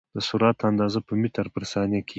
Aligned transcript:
د 0.15 0.17
سرعت 0.29 0.59
اندازه 0.71 0.99
په 1.07 1.13
متر 1.21 1.45
پر 1.53 1.63
ثانیه 1.71 2.01
کېږي. 2.03 2.09